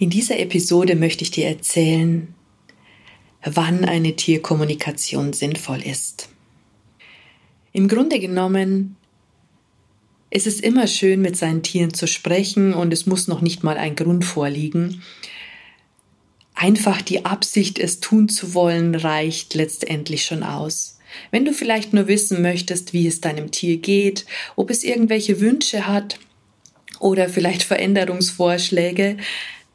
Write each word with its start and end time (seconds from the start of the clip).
In 0.00 0.10
dieser 0.10 0.38
Episode 0.38 0.94
möchte 0.94 1.24
ich 1.24 1.32
dir 1.32 1.48
erzählen, 1.48 2.32
wann 3.44 3.84
eine 3.84 4.14
Tierkommunikation 4.14 5.32
sinnvoll 5.32 5.82
ist. 5.82 6.28
Im 7.72 7.88
Grunde 7.88 8.20
genommen 8.20 8.96
ist 10.30 10.46
es 10.46 10.60
immer 10.60 10.86
schön, 10.86 11.20
mit 11.20 11.36
seinen 11.36 11.64
Tieren 11.64 11.94
zu 11.94 12.06
sprechen 12.06 12.74
und 12.74 12.92
es 12.92 13.06
muss 13.06 13.26
noch 13.26 13.40
nicht 13.40 13.64
mal 13.64 13.76
ein 13.76 13.96
Grund 13.96 14.24
vorliegen. 14.24 15.02
Einfach 16.54 17.02
die 17.02 17.24
Absicht, 17.24 17.80
es 17.80 17.98
tun 17.98 18.28
zu 18.28 18.54
wollen, 18.54 18.94
reicht 18.94 19.54
letztendlich 19.54 20.24
schon 20.24 20.44
aus. 20.44 20.98
Wenn 21.32 21.44
du 21.44 21.52
vielleicht 21.52 21.92
nur 21.92 22.06
wissen 22.06 22.40
möchtest, 22.40 22.92
wie 22.92 23.06
es 23.08 23.20
deinem 23.20 23.50
Tier 23.50 23.78
geht, 23.78 24.26
ob 24.54 24.70
es 24.70 24.84
irgendwelche 24.84 25.40
Wünsche 25.40 25.88
hat 25.88 26.20
oder 27.00 27.28
vielleicht 27.28 27.62
Veränderungsvorschläge, 27.64 29.16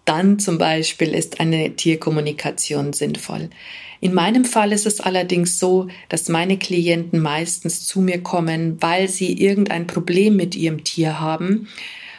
dann 0.05 0.39
zum 0.39 0.57
Beispiel 0.57 1.13
ist 1.13 1.39
eine 1.39 1.75
Tierkommunikation 1.75 2.93
sinnvoll. 2.93 3.49
In 4.01 4.13
meinem 4.13 4.43
Fall 4.43 4.73
ist 4.73 4.85
es 4.85 4.99
allerdings 4.99 5.59
so, 5.59 5.87
dass 6.09 6.27
meine 6.27 6.57
Klienten 6.57 7.21
meistens 7.21 7.87
zu 7.87 8.01
mir 8.01 8.21
kommen, 8.21 8.81
weil 8.81 9.07
sie 9.07 9.31
irgendein 9.31 9.87
Problem 9.87 10.35
mit 10.35 10.55
ihrem 10.55 10.83
Tier 10.83 11.21
haben 11.21 11.69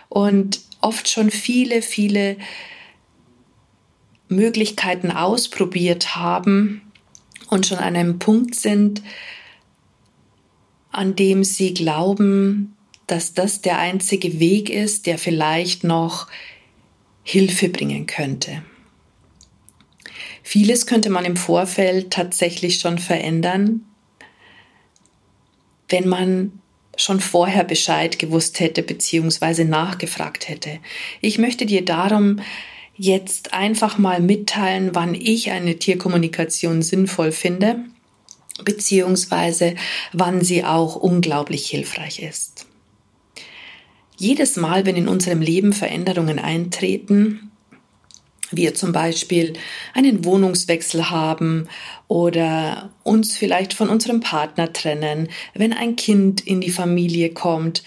und 0.08 0.62
oft 0.80 1.10
schon 1.10 1.30
viele, 1.30 1.82
viele 1.82 2.36
Möglichkeiten 4.28 5.10
ausprobiert 5.10 6.16
haben 6.16 6.80
und 7.50 7.66
schon 7.66 7.78
an 7.78 7.96
einem 7.96 8.18
Punkt 8.18 8.54
sind, 8.54 9.02
an 10.90 11.16
dem 11.16 11.44
sie 11.44 11.74
glauben, 11.74 12.76
dass 13.06 13.34
das 13.34 13.60
der 13.60 13.78
einzige 13.78 14.40
Weg 14.40 14.70
ist, 14.70 15.06
der 15.06 15.18
vielleicht 15.18 15.84
noch 15.84 16.28
Hilfe 17.24 17.68
bringen 17.70 18.06
könnte. 18.06 18.62
Vieles 20.42 20.86
könnte 20.86 21.10
man 21.10 21.24
im 21.24 21.36
Vorfeld 21.36 22.12
tatsächlich 22.12 22.78
schon 22.78 22.98
verändern, 22.98 23.86
wenn 25.88 26.06
man 26.06 26.60
schon 26.96 27.20
vorher 27.20 27.64
Bescheid 27.64 28.18
gewusst 28.18 28.60
hätte 28.60 28.82
bzw. 28.82 29.64
nachgefragt 29.64 30.48
hätte. 30.48 30.78
Ich 31.20 31.38
möchte 31.38 31.66
dir 31.66 31.84
darum 31.84 32.40
jetzt 32.96 33.52
einfach 33.52 33.98
mal 33.98 34.20
mitteilen, 34.20 34.94
wann 34.94 35.14
ich 35.14 35.50
eine 35.50 35.78
Tierkommunikation 35.78 36.82
sinnvoll 36.82 37.32
finde, 37.32 37.80
beziehungsweise 38.62 39.74
wann 40.12 40.42
sie 40.42 40.62
auch 40.62 40.94
unglaublich 40.94 41.66
hilfreich 41.66 42.20
ist. 42.20 42.66
Jedes 44.16 44.56
Mal, 44.56 44.86
wenn 44.86 44.96
in 44.96 45.08
unserem 45.08 45.40
Leben 45.40 45.72
Veränderungen 45.72 46.38
eintreten, 46.38 47.50
wir 48.50 48.74
zum 48.74 48.92
Beispiel 48.92 49.54
einen 49.94 50.24
Wohnungswechsel 50.24 51.10
haben 51.10 51.68
oder 52.08 52.90
uns 53.02 53.36
vielleicht 53.36 53.74
von 53.74 53.88
unserem 53.88 54.20
Partner 54.20 54.72
trennen, 54.72 55.28
wenn 55.54 55.72
ein 55.72 55.96
Kind 55.96 56.40
in 56.40 56.60
die 56.60 56.70
Familie 56.70 57.30
kommt 57.30 57.82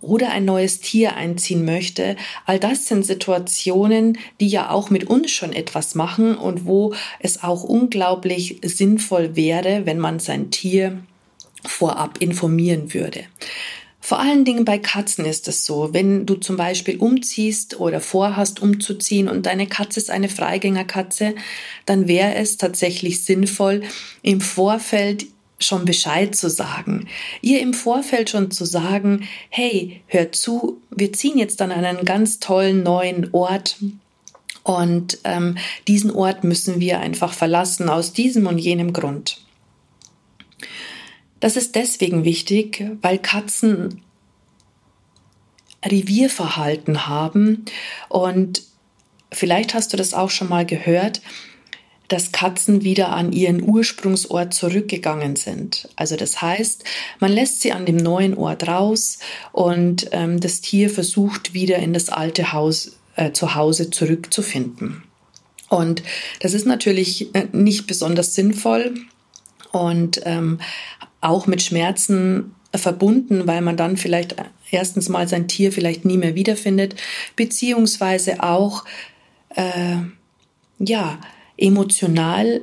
oder 0.00 0.30
ein 0.30 0.44
neues 0.44 0.80
Tier 0.80 1.16
einziehen 1.16 1.64
möchte, 1.64 2.16
all 2.44 2.60
das 2.60 2.86
sind 2.86 3.04
Situationen, 3.04 4.18
die 4.40 4.48
ja 4.48 4.70
auch 4.70 4.90
mit 4.90 5.04
uns 5.04 5.30
schon 5.30 5.52
etwas 5.52 5.94
machen 5.94 6.36
und 6.36 6.66
wo 6.66 6.94
es 7.18 7.42
auch 7.42 7.64
unglaublich 7.64 8.60
sinnvoll 8.62 9.34
wäre, 9.34 9.86
wenn 9.86 9.98
man 9.98 10.20
sein 10.20 10.50
Tier 10.50 11.02
vorab 11.64 12.18
informieren 12.18 12.94
würde. 12.94 13.24
Vor 14.06 14.20
allen 14.20 14.44
Dingen 14.44 14.64
bei 14.64 14.78
Katzen 14.78 15.24
ist 15.24 15.48
es 15.48 15.64
so, 15.64 15.92
wenn 15.92 16.26
du 16.26 16.36
zum 16.36 16.56
Beispiel 16.56 16.98
umziehst 16.98 17.80
oder 17.80 17.98
vorhast 17.98 18.62
umzuziehen 18.62 19.28
und 19.28 19.46
deine 19.46 19.66
Katze 19.66 19.98
ist 19.98 20.12
eine 20.12 20.28
Freigängerkatze, 20.28 21.34
dann 21.86 22.06
wäre 22.06 22.36
es 22.36 22.56
tatsächlich 22.56 23.24
sinnvoll, 23.24 23.82
im 24.22 24.40
Vorfeld 24.40 25.26
schon 25.58 25.84
Bescheid 25.84 26.36
zu 26.36 26.48
sagen. 26.48 27.08
Ihr 27.40 27.60
im 27.60 27.74
Vorfeld 27.74 28.30
schon 28.30 28.52
zu 28.52 28.64
sagen, 28.64 29.26
hey, 29.48 30.02
hör 30.06 30.30
zu, 30.30 30.80
wir 30.92 31.12
ziehen 31.12 31.36
jetzt 31.36 31.60
an 31.60 31.72
einen 31.72 32.04
ganz 32.04 32.38
tollen 32.38 32.84
neuen 32.84 33.30
Ort. 33.32 33.76
Und 34.62 35.18
ähm, 35.24 35.58
diesen 35.88 36.12
Ort 36.12 36.44
müssen 36.44 36.78
wir 36.78 37.00
einfach 37.00 37.32
verlassen 37.32 37.88
aus 37.88 38.12
diesem 38.12 38.46
und 38.46 38.58
jenem 38.58 38.92
Grund. 38.92 39.45
Das 41.46 41.54
ist 41.54 41.76
deswegen 41.76 42.24
wichtig, 42.24 42.84
weil 43.02 43.18
Katzen 43.18 44.02
Revierverhalten 45.84 47.06
haben 47.06 47.66
und 48.08 48.64
vielleicht 49.30 49.72
hast 49.72 49.92
du 49.92 49.96
das 49.96 50.12
auch 50.12 50.30
schon 50.30 50.48
mal 50.48 50.66
gehört, 50.66 51.22
dass 52.08 52.32
Katzen 52.32 52.82
wieder 52.82 53.10
an 53.10 53.30
ihren 53.30 53.62
Ursprungsort 53.62 54.54
zurückgegangen 54.54 55.36
sind. 55.36 55.88
Also 55.94 56.16
das 56.16 56.42
heißt, 56.42 56.82
man 57.20 57.30
lässt 57.30 57.60
sie 57.60 57.70
an 57.70 57.86
dem 57.86 57.96
neuen 57.96 58.36
Ort 58.36 58.66
raus 58.66 59.20
und 59.52 60.08
ähm, 60.10 60.40
das 60.40 60.62
Tier 60.62 60.90
versucht 60.90 61.54
wieder 61.54 61.76
in 61.76 61.92
das 61.92 62.08
alte 62.08 62.52
Haus 62.52 62.96
äh, 63.14 63.30
zu 63.30 63.54
Hause 63.54 63.90
zurückzufinden. 63.90 65.04
Und 65.68 66.02
das 66.40 66.54
ist 66.54 66.66
natürlich 66.66 67.32
äh, 67.36 67.46
nicht 67.52 67.86
besonders 67.86 68.34
sinnvoll 68.34 68.94
und 69.80 70.20
ähm, 70.24 70.60
auch 71.20 71.46
mit 71.46 71.62
Schmerzen 71.62 72.54
verbunden, 72.74 73.46
weil 73.46 73.62
man 73.62 73.76
dann 73.76 73.96
vielleicht 73.96 74.36
erstens 74.70 75.08
mal 75.08 75.28
sein 75.28 75.48
Tier 75.48 75.72
vielleicht 75.72 76.04
nie 76.04 76.16
mehr 76.16 76.34
wiederfindet, 76.34 76.96
beziehungsweise 77.36 78.42
auch 78.42 78.84
äh, 79.54 79.96
ja 80.78 81.18
emotional 81.56 82.62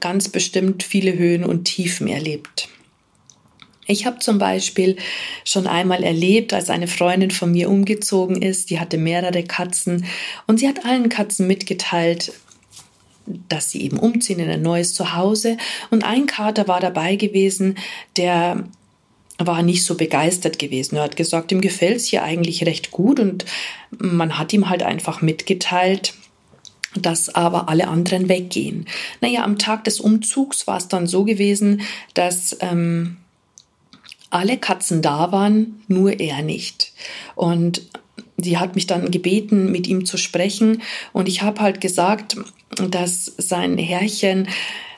ganz 0.00 0.28
bestimmt 0.28 0.82
viele 0.82 1.16
Höhen 1.18 1.44
und 1.44 1.64
Tiefen 1.64 2.08
erlebt. 2.08 2.68
Ich 3.86 4.06
habe 4.06 4.20
zum 4.20 4.38
Beispiel 4.38 4.96
schon 5.44 5.66
einmal 5.66 6.04
erlebt, 6.04 6.54
als 6.54 6.70
eine 6.70 6.86
Freundin 6.86 7.30
von 7.32 7.50
mir 7.50 7.68
umgezogen 7.68 8.40
ist, 8.40 8.70
die 8.70 8.78
hatte 8.78 8.96
mehrere 8.96 9.42
Katzen 9.42 10.06
und 10.46 10.60
sie 10.60 10.68
hat 10.68 10.84
allen 10.84 11.08
Katzen 11.08 11.46
mitgeteilt, 11.46 12.32
dass 13.48 13.70
sie 13.70 13.82
eben 13.82 13.98
umziehen 13.98 14.40
in 14.40 14.50
ein 14.50 14.62
neues 14.62 14.94
Zuhause. 14.94 15.56
Und 15.90 16.04
ein 16.04 16.26
Kater 16.26 16.68
war 16.68 16.80
dabei 16.80 17.16
gewesen, 17.16 17.76
der 18.16 18.64
war 19.38 19.62
nicht 19.62 19.84
so 19.84 19.96
begeistert 19.96 20.58
gewesen. 20.58 20.96
Er 20.96 21.02
hat 21.02 21.16
gesagt, 21.16 21.52
ihm 21.52 21.60
gefällt 21.60 21.96
es 21.96 22.06
hier 22.06 22.22
eigentlich 22.22 22.64
recht 22.66 22.90
gut 22.90 23.18
und 23.20 23.44
man 23.98 24.38
hat 24.38 24.52
ihm 24.52 24.68
halt 24.68 24.82
einfach 24.82 25.22
mitgeteilt, 25.22 26.14
dass 26.94 27.34
aber 27.34 27.68
alle 27.68 27.88
anderen 27.88 28.28
weggehen. 28.28 28.86
Naja, 29.20 29.44
am 29.44 29.58
Tag 29.58 29.84
des 29.84 30.00
Umzugs 30.00 30.66
war 30.66 30.76
es 30.76 30.88
dann 30.88 31.06
so 31.06 31.24
gewesen, 31.24 31.82
dass 32.14 32.56
ähm, 32.60 33.16
alle 34.30 34.58
Katzen 34.58 35.02
da 35.02 35.32
waren, 35.32 35.82
nur 35.88 36.20
er 36.20 36.42
nicht. 36.42 36.92
Und 37.34 37.82
sie 38.42 38.58
hat 38.58 38.74
mich 38.74 38.86
dann 38.86 39.10
gebeten, 39.10 39.70
mit 39.70 39.86
ihm 39.86 40.04
zu 40.04 40.16
sprechen. 40.16 40.82
Und 41.12 41.28
ich 41.28 41.42
habe 41.42 41.60
halt 41.60 41.80
gesagt, 41.80 42.36
dass 42.76 43.32
sein 43.38 43.78
Herrchen 43.78 44.48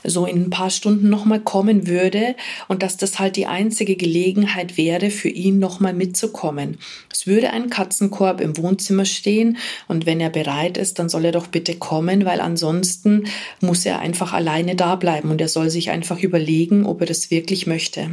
so 0.05 0.27
in 0.27 0.45
ein 0.45 0.51
paar 0.51 0.71
Stunden 0.71 1.09
nochmal 1.09 1.41
kommen 1.41 1.87
würde 1.87 2.37
und 2.69 2.83
dass 2.83 2.97
das 2.97 3.19
halt 3.19 3.37
die 3.37 3.47
einzige 3.47 3.97
Gelegenheit 3.97 4.77
wäre, 4.77 5.11
für 5.11 5.31
ihn 5.31 5.59
nochmal 5.59 5.95
mitzukommen. 5.95 6.79
Es 7.11 7.27
würde 7.27 7.51
ein 7.51 7.71
Katzenkorb 7.71 8.41
im 8.41 8.57
Wohnzimmer 8.59 9.07
stehen 9.07 9.57
und 9.89 10.07
wenn 10.07 10.21
er 10.21 10.31
bereit 10.31 10.77
ist, 10.77 10.99
dann 10.99 11.09
soll 11.09 11.25
er 11.25 11.33
doch 11.33 11.47
bitte 11.47 11.77
kommen, 11.77 12.27
weil 12.27 12.41
ansonsten 12.41 13.25
muss 13.61 13.87
er 13.87 14.01
einfach 14.01 14.33
alleine 14.33 14.77
da 14.77 14.95
bleiben 14.97 15.31
und 15.31 15.41
er 15.41 15.49
soll 15.49 15.71
sich 15.71 15.91
einfach 15.91 16.21
überlegen, 16.21 16.85
ob 16.85 17.01
er 17.01 17.07
das 17.07 17.31
wirklich 17.31 17.67
möchte. 17.67 18.11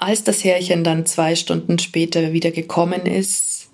Als 0.00 0.24
das 0.24 0.42
Herrchen 0.44 0.82
dann 0.82 1.04
zwei 1.04 1.36
Stunden 1.36 1.78
später 1.78 2.32
wieder 2.32 2.50
gekommen 2.50 3.04
ist, 3.04 3.68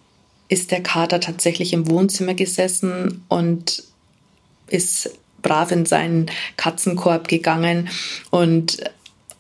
ist 0.49 0.73
der 0.73 0.83
Kater 0.83 1.21
tatsächlich 1.21 1.73
im 1.73 1.89
Wohnzimmer 1.89 2.35
gesessen 2.35 3.25
und 3.29 3.85
ist 4.67 5.11
brav 5.41 5.71
in 5.71 5.87
seinen 5.87 6.27
Katzenkorb 6.57 7.29
gegangen 7.29 7.89
und 8.31 8.79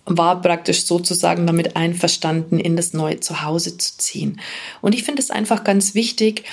war 0.04 0.40
praktisch 0.40 0.84
sozusagen 0.84 1.44
damit 1.48 1.74
einverstanden, 1.74 2.60
in 2.60 2.76
das 2.76 2.92
neue 2.92 3.18
Zuhause 3.18 3.76
zu 3.76 3.98
ziehen. 3.98 4.40
Und 4.80 4.94
ich 4.94 5.02
finde 5.02 5.20
es 5.20 5.32
einfach 5.32 5.64
ganz 5.64 5.96
wichtig, 5.96 6.44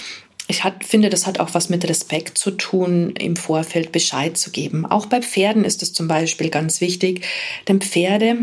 ich 0.48 0.64
hat, 0.64 0.84
finde, 0.84 1.10
das 1.10 1.28
hat 1.28 1.40
auch 1.40 1.54
was 1.54 1.70
mit 1.70 1.88
Respekt 1.88 2.40
zu 2.40 2.52
tun, 2.52 3.14
im 3.18 3.36
Vorfeld 3.36 3.92
Bescheid 3.92 4.36
zu 4.36 4.50
geben. 4.50 4.86
Auch 4.86 5.06
bei 5.06 5.22
Pferden 5.22 5.64
ist 5.64 5.84
es 5.84 5.94
zum 5.94 6.08
Beispiel 6.08 6.50
ganz 6.50 6.82
wichtig, 6.82 7.24
denn 7.68 7.80
Pferde, 7.80 8.38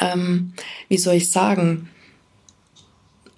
ähm, 0.00 0.52
wie 0.88 0.98
soll 0.98 1.14
ich 1.14 1.30
sagen, 1.30 1.88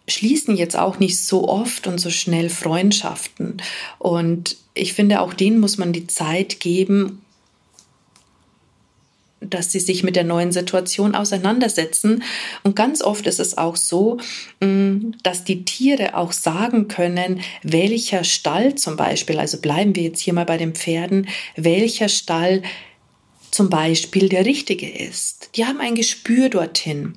schließen 0.09 0.57
jetzt 0.57 0.77
auch 0.77 0.99
nicht 0.99 1.19
so 1.19 1.49
oft 1.49 1.87
und 1.87 1.99
so 1.99 2.11
schnell 2.11 2.51
Freundschaften. 2.51 3.63
Und 3.99 4.57
ich 4.75 4.93
finde, 4.93 5.21
auch 5.21 5.35
denen 5.35 5.61
muss 5.61 5.79
man 5.79 5.93
die 5.93 6.07
Zeit 6.07 6.61
geben, 6.61 7.23
dass 9.41 9.73
sie 9.73 9.81
sich 9.81 10.03
mit 10.03 10.17
der 10.17 10.25
neuen 10.25 10.53
Situation 10.53 11.15
auseinandersetzen. 11.15 12.23
Und 12.63 12.77
ganz 12.77 13.03
oft 13.03 13.27
ist 13.27 13.41
es 13.41 13.57
auch 13.57 13.77
so, 13.77 14.19
mm, 14.61 15.13
dass 15.23 15.45
die 15.45 15.65
Tiere 15.65 16.15
auch 16.15 16.33
sagen 16.33 16.89
können, 16.89 17.41
welcher 17.63 18.25
Stall 18.25 18.75
zum 18.75 18.97
Beispiel, 18.97 19.39
also 19.39 19.59
bleiben 19.59 19.97
wir 19.97 20.03
jetzt 20.03 20.21
hier 20.21 20.35
mal 20.35 20.45
bei 20.45 20.59
den 20.59 20.75
Pferden, 20.75 21.29
welcher 21.57 22.09
Stall 22.09 22.63
zum 23.51 23.71
Beispiel 23.71 24.29
der 24.29 24.45
richtige 24.47 24.89
ist. 24.89 25.51
Die 25.55 25.65
haben 25.65 25.81
ein 25.81 25.95
Gespür 25.95 26.49
dorthin 26.49 27.15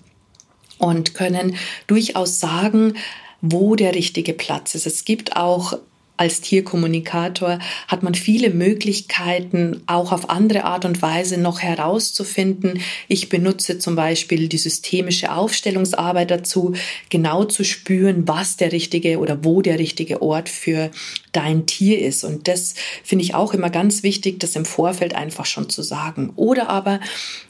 und 0.77 1.13
können 1.13 1.55
durchaus 1.87 2.39
sagen, 2.39 2.95
wo 3.41 3.75
der 3.75 3.95
richtige 3.95 4.33
Platz 4.33 4.75
ist. 4.75 4.87
Es 4.87 5.05
gibt 5.05 5.35
auch 5.35 5.77
als 6.15 6.41
Tierkommunikator 6.41 7.59
hat 7.87 8.03
man 8.03 8.13
viele 8.13 8.51
Möglichkeiten, 8.51 9.81
auch 9.87 10.11
auf 10.11 10.29
andere 10.29 10.63
Art 10.63 10.85
und 10.85 11.01
Weise 11.01 11.39
noch 11.39 11.59
herauszufinden. 11.59 12.79
Ich 13.07 13.29
benutze 13.29 13.79
zum 13.79 13.95
Beispiel 13.95 14.47
die 14.47 14.59
systemische 14.59 15.33
Aufstellungsarbeit 15.33 16.29
dazu, 16.29 16.75
genau 17.09 17.45
zu 17.45 17.63
spüren, 17.63 18.27
was 18.27 18.57
der 18.57 18.71
richtige 18.71 19.17
oder 19.17 19.43
wo 19.43 19.61
der 19.61 19.79
richtige 19.79 20.21
Ort 20.21 20.49
für 20.49 20.91
dein 21.33 21.65
Tier 21.65 21.99
ist. 21.99 22.23
Und 22.23 22.47
das 22.47 22.75
finde 23.03 23.25
ich 23.25 23.35
auch 23.35 23.53
immer 23.53 23.69
ganz 23.69 24.03
wichtig, 24.03 24.39
das 24.39 24.55
im 24.55 24.65
Vorfeld 24.65 25.15
einfach 25.15 25.45
schon 25.45 25.69
zu 25.69 25.81
sagen. 25.81 26.31
Oder 26.35 26.69
aber, 26.69 26.99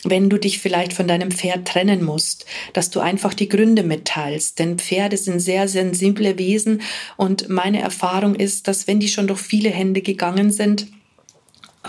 wenn 0.03 0.29
du 0.29 0.37
dich 0.37 0.59
vielleicht 0.59 0.93
von 0.93 1.07
deinem 1.07 1.31
Pferd 1.31 1.67
trennen 1.67 2.03
musst, 2.03 2.45
dass 2.73 2.89
du 2.89 2.99
einfach 2.99 3.33
die 3.33 3.49
Gründe 3.49 3.83
mitteilst. 3.83 4.59
Denn 4.59 4.79
Pferde 4.79 5.17
sind 5.17 5.39
sehr 5.39 5.67
sensible 5.67 6.37
Wesen 6.37 6.81
und 7.17 7.49
meine 7.49 7.81
Erfahrung 7.81 8.35
ist, 8.35 8.67
dass 8.67 8.87
wenn 8.87 8.99
die 8.99 9.07
schon 9.07 9.27
durch 9.27 9.41
viele 9.41 9.69
Hände 9.69 10.01
gegangen 10.01 10.51
sind, 10.51 10.87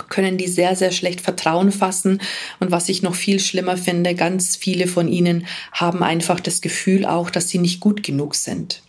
können 0.09 0.37
die 0.39 0.49
sehr, 0.49 0.75
sehr 0.75 0.91
schlecht 0.91 1.21
Vertrauen 1.21 1.71
fassen. 1.71 2.21
Und 2.59 2.71
was 2.73 2.89
ich 2.89 3.03
noch 3.03 3.15
viel 3.15 3.39
schlimmer 3.39 3.77
finde, 3.77 4.15
ganz 4.15 4.57
viele 4.57 4.89
von 4.89 5.09
ihnen 5.09 5.47
haben 5.73 6.03
einfach 6.03 6.41
das 6.41 6.61
Gefühl 6.61 7.07
auch, 7.07 7.31
dass 7.31 7.49
sie 7.49 7.59
nicht 7.59 7.81
gut 7.81 8.03
genug 8.03 8.35
sind 8.35 8.84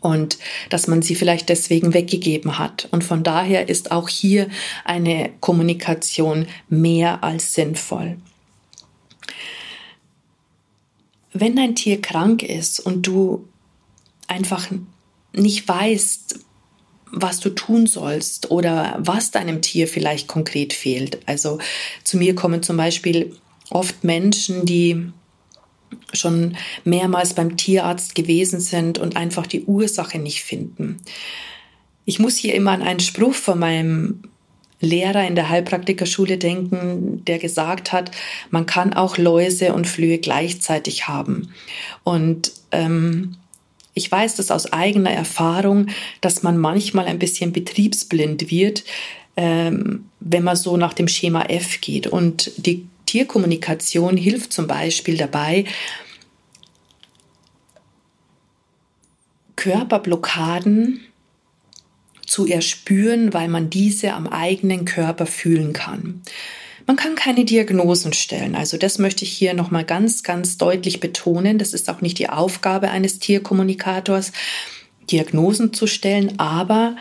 und 0.00 0.38
dass 0.68 0.86
man 0.86 1.02
sie 1.02 1.14
vielleicht 1.14 1.48
deswegen 1.48 1.94
weggegeben 1.94 2.58
hat. 2.58 2.88
Und 2.90 3.04
von 3.04 3.22
daher 3.22 3.68
ist 3.68 3.90
auch 3.92 4.08
hier 4.08 4.48
eine 4.84 5.30
Kommunikation 5.40 6.46
mehr 6.68 7.22
als 7.22 7.54
sinnvoll. 7.54 8.16
Wenn 11.32 11.56
dein 11.56 11.76
Tier 11.76 12.00
krank 12.00 12.42
ist 12.42 12.80
und 12.80 13.06
du 13.06 13.46
einfach 14.26 14.68
nicht 15.32 15.68
weißt, 15.68 16.40
was 17.12 17.40
du 17.40 17.50
tun 17.50 17.86
sollst 17.86 18.50
oder 18.50 18.96
was 18.98 19.30
deinem 19.30 19.62
Tier 19.62 19.88
vielleicht 19.88 20.28
konkret 20.28 20.72
fehlt. 20.72 21.18
Also 21.26 21.58
zu 22.04 22.16
mir 22.16 22.34
kommen 22.34 22.62
zum 22.62 22.76
Beispiel 22.76 23.36
oft 23.70 24.04
Menschen, 24.04 24.64
die 24.64 25.12
schon 26.12 26.56
mehrmals 26.84 27.34
beim 27.34 27.56
Tierarzt 27.56 28.14
gewesen 28.14 28.60
sind 28.60 28.98
und 28.98 29.16
einfach 29.16 29.46
die 29.46 29.64
Ursache 29.64 30.18
nicht 30.18 30.42
finden. 30.42 30.98
Ich 32.04 32.18
muss 32.18 32.36
hier 32.36 32.54
immer 32.54 32.72
an 32.72 32.82
einen 32.82 33.00
Spruch 33.00 33.34
von 33.34 33.58
meinem 33.58 34.22
Lehrer 34.80 35.26
in 35.26 35.34
der 35.34 35.50
Heilpraktikerschule 35.50 36.38
denken, 36.38 37.22
der 37.26 37.38
gesagt 37.38 37.92
hat, 37.92 38.10
man 38.50 38.66
kann 38.66 38.94
auch 38.94 39.18
Läuse 39.18 39.74
und 39.74 39.86
Flöhe 39.86 40.18
gleichzeitig 40.18 41.06
haben. 41.06 41.52
Und 42.02 42.52
ähm, 42.72 43.36
ich 43.92 44.10
weiß 44.10 44.36
das 44.36 44.50
aus 44.50 44.72
eigener 44.72 45.10
Erfahrung, 45.10 45.88
dass 46.20 46.42
man 46.42 46.56
manchmal 46.56 47.06
ein 47.06 47.18
bisschen 47.18 47.52
betriebsblind 47.52 48.50
wird, 48.50 48.84
ähm, 49.36 50.06
wenn 50.20 50.44
man 50.44 50.56
so 50.56 50.76
nach 50.76 50.94
dem 50.94 51.08
Schema 51.08 51.42
F 51.42 51.80
geht. 51.80 52.06
Und 52.06 52.50
die 52.56 52.86
Tierkommunikation 53.10 54.16
hilft 54.16 54.52
zum 54.52 54.68
Beispiel 54.68 55.16
dabei, 55.16 55.64
Körperblockaden 59.56 61.00
zu 62.24 62.46
erspüren, 62.46 63.34
weil 63.34 63.48
man 63.48 63.68
diese 63.68 64.12
am 64.12 64.28
eigenen 64.28 64.84
Körper 64.84 65.26
fühlen 65.26 65.72
kann. 65.72 66.22
Man 66.86 66.94
kann 66.94 67.16
keine 67.16 67.44
Diagnosen 67.44 68.12
stellen. 68.12 68.54
Also 68.54 68.76
das 68.76 68.98
möchte 69.00 69.24
ich 69.24 69.32
hier 69.32 69.54
nochmal 69.54 69.84
ganz, 69.84 70.22
ganz 70.22 70.56
deutlich 70.56 71.00
betonen. 71.00 71.58
Das 71.58 71.72
ist 71.72 71.90
auch 71.90 72.02
nicht 72.02 72.20
die 72.20 72.28
Aufgabe 72.28 72.90
eines 72.90 73.18
Tierkommunikators, 73.18 74.30
Diagnosen 75.10 75.72
zu 75.72 75.88
stellen, 75.88 76.38
aber 76.38 76.94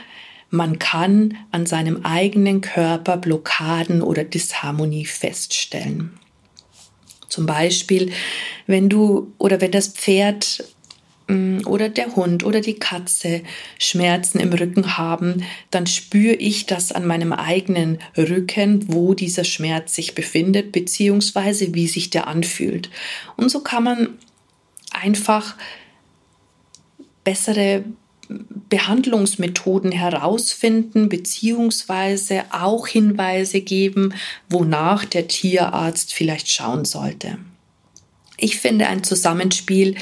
man 0.49 0.79
kann 0.79 1.37
an 1.51 1.65
seinem 1.65 2.05
eigenen 2.05 2.61
Körper 2.61 3.17
Blockaden 3.17 4.01
oder 4.01 4.23
Disharmonie 4.23 5.05
feststellen. 5.05 6.17
Zum 7.27 7.45
Beispiel, 7.45 8.11
wenn 8.65 8.89
du 8.89 9.33
oder 9.37 9.61
wenn 9.61 9.71
das 9.71 9.89
Pferd 9.89 10.63
mm, 11.27 11.59
oder 11.67 11.89
der 11.89 12.15
Hund 12.15 12.43
oder 12.43 12.61
die 12.61 12.79
Katze 12.79 13.43
Schmerzen 13.77 14.39
im 14.39 14.51
Rücken 14.51 14.97
haben, 14.97 15.43
dann 15.69 15.85
spüre 15.85 16.33
ich 16.33 16.65
das 16.65 16.91
an 16.91 17.05
meinem 17.05 17.31
eigenen 17.31 17.99
Rücken, 18.17 18.91
wo 18.91 19.13
dieser 19.13 19.43
Schmerz 19.43 19.93
sich 19.93 20.15
befindet, 20.15 20.71
beziehungsweise 20.71 21.75
wie 21.75 21.87
sich 21.87 22.09
der 22.09 22.27
anfühlt. 22.27 22.89
Und 23.37 23.49
so 23.49 23.61
kann 23.61 23.83
man 23.83 24.17
einfach 24.91 25.55
bessere 27.23 27.83
Behandlungsmethoden 28.29 29.91
herausfinden 29.91 31.09
beziehungsweise 31.09 32.43
auch 32.51 32.87
Hinweise 32.87 33.61
geben, 33.61 34.13
wonach 34.49 35.05
der 35.05 35.27
Tierarzt 35.27 36.13
vielleicht 36.13 36.51
schauen 36.51 36.85
sollte. 36.85 37.39
Ich 38.37 38.59
finde 38.59 38.87
ein 38.87 39.03
Zusammenspiel 39.03 39.95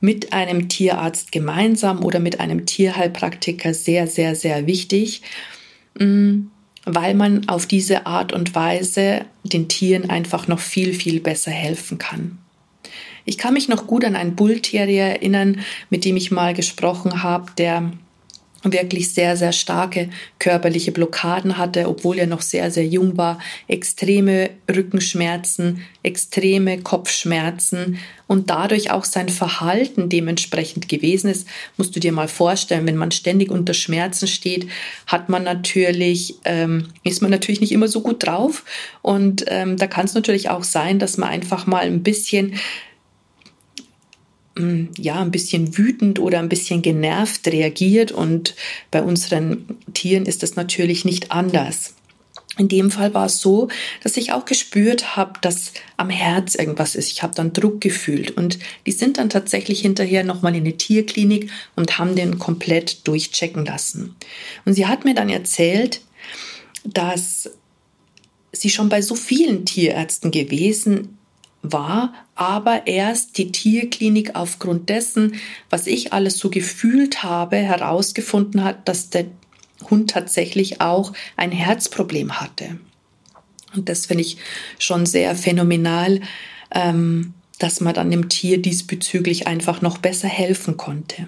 mit 0.00 0.32
einem 0.32 0.68
Tierarzt 0.68 1.30
gemeinsam 1.30 2.02
oder 2.02 2.20
mit 2.20 2.40
einem 2.40 2.64
Tierheilpraktiker 2.64 3.74
sehr, 3.74 4.06
sehr, 4.06 4.34
sehr 4.34 4.66
wichtig, 4.66 5.22
mm, 5.98 6.46
weil 6.86 7.14
man 7.14 7.48
auf 7.48 7.66
diese 7.66 8.06
Art 8.06 8.32
und 8.32 8.54
Weise 8.54 9.26
den 9.42 9.68
Tieren 9.68 10.08
einfach 10.08 10.48
noch 10.48 10.60
viel, 10.60 10.94
viel 10.94 11.20
besser 11.20 11.50
helfen 11.50 11.98
kann. 11.98 12.38
Ich 13.28 13.36
kann 13.36 13.52
mich 13.52 13.68
noch 13.68 13.86
gut 13.86 14.06
an 14.06 14.16
einen 14.16 14.36
Bullterrier 14.36 15.04
erinnern, 15.04 15.60
mit 15.90 16.06
dem 16.06 16.16
ich 16.16 16.30
mal 16.30 16.54
gesprochen 16.54 17.22
habe, 17.22 17.52
der 17.58 17.92
wirklich 18.64 19.12
sehr, 19.12 19.36
sehr 19.36 19.52
starke 19.52 20.08
körperliche 20.38 20.92
Blockaden 20.92 21.58
hatte, 21.58 21.88
obwohl 21.88 22.18
er 22.18 22.26
noch 22.26 22.40
sehr, 22.40 22.70
sehr 22.70 22.86
jung 22.86 23.18
war, 23.18 23.38
extreme 23.68 24.50
Rückenschmerzen, 24.74 25.82
extreme 26.02 26.80
Kopfschmerzen 26.80 27.98
und 28.26 28.48
dadurch 28.50 28.90
auch 28.90 29.04
sein 29.04 29.28
Verhalten 29.28 30.08
dementsprechend 30.08 30.88
gewesen 30.88 31.30
ist, 31.30 31.46
musst 31.76 31.94
du 31.94 32.00
dir 32.00 32.12
mal 32.12 32.28
vorstellen, 32.28 32.86
wenn 32.86 32.96
man 32.96 33.10
ständig 33.10 33.50
unter 33.50 33.74
Schmerzen 33.74 34.26
steht, 34.26 34.66
hat 35.06 35.28
man 35.28 35.44
natürlich, 35.44 36.36
ähm, 36.44 36.88
ist 37.04 37.20
man 37.20 37.30
natürlich 37.30 37.60
nicht 37.60 37.72
immer 37.72 37.88
so 37.88 38.00
gut 38.00 38.26
drauf. 38.26 38.64
Und 39.02 39.44
ähm, 39.48 39.76
da 39.76 39.86
kann 39.86 40.06
es 40.06 40.14
natürlich 40.14 40.48
auch 40.48 40.64
sein, 40.64 40.98
dass 40.98 41.18
man 41.18 41.28
einfach 41.28 41.66
mal 41.66 41.84
ein 41.84 42.02
bisschen 42.02 42.54
ja, 44.98 45.20
ein 45.20 45.30
bisschen 45.30 45.76
wütend 45.76 46.18
oder 46.18 46.38
ein 46.38 46.48
bisschen 46.48 46.82
genervt 46.82 47.46
reagiert 47.48 48.12
und 48.12 48.54
bei 48.90 49.02
unseren 49.02 49.64
Tieren 49.94 50.26
ist 50.26 50.42
das 50.42 50.56
natürlich 50.56 51.04
nicht 51.04 51.30
anders. 51.30 51.94
In 52.58 52.66
dem 52.66 52.90
Fall 52.90 53.14
war 53.14 53.26
es 53.26 53.40
so, 53.40 53.68
dass 54.02 54.16
ich 54.16 54.32
auch 54.32 54.44
gespürt 54.44 55.16
habe, 55.16 55.34
dass 55.40 55.72
am 55.96 56.10
Herz 56.10 56.56
irgendwas 56.56 56.96
ist. 56.96 57.12
Ich 57.12 57.22
habe 57.22 57.34
dann 57.34 57.52
Druck 57.52 57.80
gefühlt 57.80 58.32
und 58.32 58.58
die 58.84 58.92
sind 58.92 59.18
dann 59.18 59.30
tatsächlich 59.30 59.80
hinterher 59.80 60.24
nochmal 60.24 60.56
in 60.56 60.64
eine 60.64 60.76
Tierklinik 60.76 61.50
und 61.76 61.98
haben 61.98 62.16
den 62.16 62.38
komplett 62.40 63.06
durchchecken 63.06 63.64
lassen. 63.64 64.16
Und 64.64 64.74
sie 64.74 64.86
hat 64.86 65.04
mir 65.04 65.14
dann 65.14 65.28
erzählt, 65.28 66.00
dass 66.84 67.50
sie 68.50 68.70
schon 68.70 68.88
bei 68.88 69.02
so 69.02 69.14
vielen 69.14 69.64
Tierärzten 69.64 70.32
gewesen 70.32 71.17
war 71.62 72.14
aber 72.34 72.86
erst 72.86 73.38
die 73.38 73.50
Tierklinik 73.52 74.34
aufgrund 74.34 74.88
dessen, 74.88 75.34
was 75.70 75.86
ich 75.86 76.12
alles 76.12 76.38
so 76.38 76.50
gefühlt 76.50 77.22
habe, 77.22 77.56
herausgefunden 77.56 78.62
hat, 78.62 78.88
dass 78.88 79.10
der 79.10 79.26
Hund 79.90 80.10
tatsächlich 80.10 80.80
auch 80.80 81.12
ein 81.36 81.52
Herzproblem 81.52 82.40
hatte. 82.40 82.78
Und 83.74 83.88
das 83.88 84.06
finde 84.06 84.22
ich 84.22 84.38
schon 84.78 85.06
sehr 85.06 85.34
phänomenal, 85.34 86.20
ähm, 86.74 87.34
dass 87.58 87.80
man 87.80 87.94
dann 87.94 88.10
dem 88.10 88.28
Tier 88.28 88.62
diesbezüglich 88.62 89.46
einfach 89.46 89.82
noch 89.82 89.98
besser 89.98 90.28
helfen 90.28 90.76
konnte. 90.76 91.26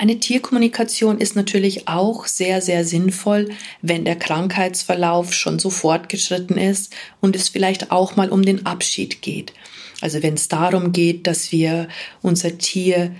Eine 0.00 0.20
Tierkommunikation 0.20 1.18
ist 1.18 1.34
natürlich 1.34 1.88
auch 1.88 2.28
sehr, 2.28 2.62
sehr 2.62 2.84
sinnvoll, 2.84 3.48
wenn 3.82 4.04
der 4.04 4.14
Krankheitsverlauf 4.14 5.34
schon 5.34 5.58
so 5.58 5.70
fortgeschritten 5.70 6.56
ist 6.56 6.94
und 7.20 7.34
es 7.34 7.48
vielleicht 7.48 7.90
auch 7.90 8.14
mal 8.14 8.30
um 8.30 8.44
den 8.44 8.64
Abschied 8.64 9.22
geht. 9.22 9.52
Also 10.00 10.22
wenn 10.22 10.34
es 10.34 10.46
darum 10.46 10.92
geht, 10.92 11.26
dass 11.26 11.50
wir 11.50 11.88
unser 12.22 12.58
Tier, 12.58 13.12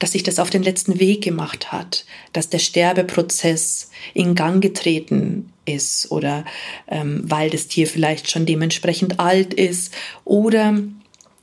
dass 0.00 0.10
sich 0.10 0.24
das 0.24 0.40
auf 0.40 0.50
den 0.50 0.64
letzten 0.64 0.98
Weg 0.98 1.22
gemacht 1.22 1.70
hat, 1.70 2.04
dass 2.32 2.48
der 2.48 2.58
Sterbeprozess 2.58 3.90
in 4.12 4.34
Gang 4.34 4.60
getreten 4.60 5.52
ist 5.66 6.10
oder 6.10 6.44
ähm, 6.88 7.22
weil 7.22 7.48
das 7.48 7.68
Tier 7.68 7.86
vielleicht 7.86 8.28
schon 8.28 8.44
dementsprechend 8.44 9.20
alt 9.20 9.54
ist 9.54 9.94
oder 10.24 10.76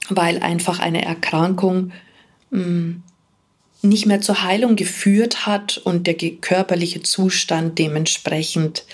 weil 0.09 0.39
einfach 0.39 0.79
eine 0.79 1.05
Erkrankung 1.05 1.93
mh, 2.49 2.59
mm, 2.59 3.03
nicht 3.81 4.05
mehr 4.05 4.21
zur 4.21 4.43
Heilung 4.43 4.75
geführt 4.75 5.45
hat 5.45 5.77
und 5.77 6.07
der 6.07 6.15
körperliche 6.15 7.01
Zustand 7.01 7.79
dementsprechend 7.79 8.85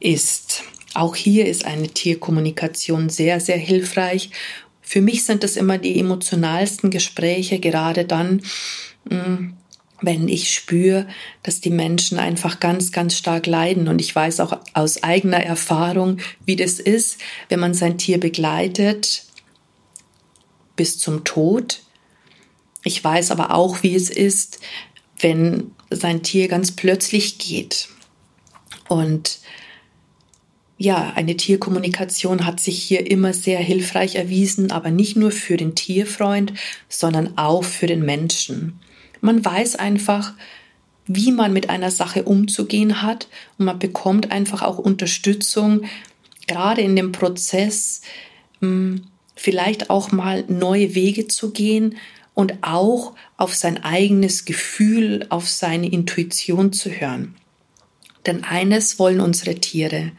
ist. 0.00 0.62
Auch 0.94 1.16
hier 1.16 1.46
ist 1.46 1.64
eine 1.64 1.88
Tierkommunikation 1.88 3.08
sehr, 3.10 3.40
sehr 3.40 3.58
hilfreich. 3.58 4.30
Für 4.80 5.00
mich 5.00 5.24
sind 5.24 5.42
das 5.42 5.56
immer 5.56 5.78
die 5.78 5.98
emotionalsten 5.98 6.90
Gespräche, 6.90 7.58
gerade 7.58 8.04
dann, 8.04 8.42
mm, 9.10 9.54
wenn 10.02 10.28
ich 10.28 10.52
spüre, 10.52 11.06
dass 11.42 11.60
die 11.60 11.70
Menschen 11.70 12.18
einfach 12.18 12.60
ganz, 12.60 12.92
ganz 12.92 13.16
stark 13.16 13.46
leiden. 13.46 13.88
Und 13.88 14.00
ich 14.00 14.14
weiß 14.14 14.40
auch 14.40 14.58
aus 14.72 15.02
eigener 15.02 15.42
Erfahrung, 15.42 16.18
wie 16.44 16.56
das 16.56 16.78
ist, 16.78 17.18
wenn 17.48 17.60
man 17.60 17.74
sein 17.74 17.98
Tier 17.98 18.20
begleitet 18.20 19.24
bis 20.76 20.98
zum 20.98 21.24
Tod 21.24 21.83
ich 22.84 23.02
weiß 23.02 23.30
aber 23.30 23.52
auch, 23.52 23.82
wie 23.82 23.94
es 23.94 24.10
ist, 24.10 24.60
wenn 25.18 25.72
sein 25.90 26.22
Tier 26.22 26.48
ganz 26.48 26.72
plötzlich 26.72 27.38
geht. 27.38 27.88
Und 28.88 29.40
ja, 30.76 31.12
eine 31.14 31.36
Tierkommunikation 31.36 32.44
hat 32.44 32.60
sich 32.60 32.82
hier 32.82 33.10
immer 33.10 33.32
sehr 33.32 33.58
hilfreich 33.58 34.16
erwiesen, 34.16 34.70
aber 34.70 34.90
nicht 34.90 35.16
nur 35.16 35.30
für 35.30 35.56
den 35.56 35.74
Tierfreund, 35.74 36.52
sondern 36.88 37.38
auch 37.38 37.64
für 37.64 37.86
den 37.86 38.04
Menschen. 38.04 38.80
Man 39.20 39.42
weiß 39.42 39.76
einfach, 39.76 40.34
wie 41.06 41.32
man 41.32 41.52
mit 41.52 41.70
einer 41.70 41.90
Sache 41.90 42.24
umzugehen 42.24 43.02
hat 43.02 43.28
und 43.58 43.66
man 43.66 43.78
bekommt 43.78 44.30
einfach 44.30 44.62
auch 44.62 44.78
Unterstützung, 44.78 45.82
gerade 46.46 46.82
in 46.82 46.96
dem 46.96 47.12
Prozess, 47.12 48.02
hm, 48.60 49.04
vielleicht 49.36 49.90
auch 49.90 50.12
mal 50.12 50.44
neue 50.48 50.94
Wege 50.94 51.28
zu 51.28 51.50
gehen 51.50 51.96
und 52.34 52.54
auch 52.62 53.14
auf 53.36 53.54
sein 53.54 53.82
eigenes 53.82 54.44
Gefühl, 54.44 55.26
auf 55.28 55.48
seine 55.48 55.90
Intuition 55.90 56.72
zu 56.72 56.90
hören. 56.90 57.36
Denn 58.26 58.42
eines 58.42 58.98
wollen 58.98 59.20
unsere 59.20 59.56
Tiere, 59.56 60.12